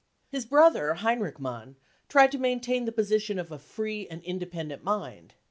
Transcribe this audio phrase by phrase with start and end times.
[0.31, 1.75] His brother Heinrich Mann
[2.09, 5.35] tried to maintain the posi tion of" a free and independent mind."